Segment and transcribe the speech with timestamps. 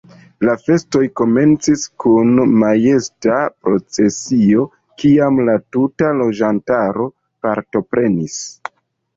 [0.47, 2.31] La festoj komencis kun
[2.63, 3.35] majesta
[3.67, 4.65] procesio
[5.05, 7.09] kiam la tuta loĝantaro
[7.47, 8.43] partoprenis.